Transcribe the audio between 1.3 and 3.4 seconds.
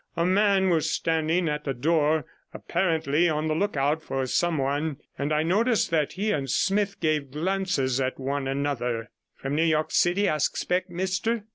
at the door, apparently